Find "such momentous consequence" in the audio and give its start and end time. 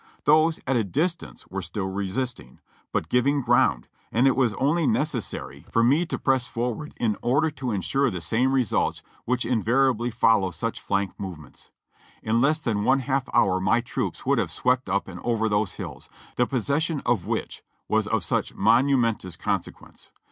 18.23-20.09